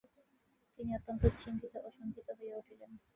[0.79, 2.91] তিনি অত্যন্ত চিন্তিত ও শঙ্কিত হইয়া উঠিলেন।